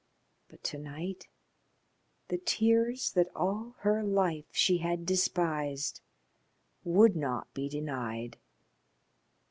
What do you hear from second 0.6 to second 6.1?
to night the tears that all her life she had despised